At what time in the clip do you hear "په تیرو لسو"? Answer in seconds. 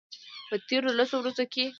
0.49-1.15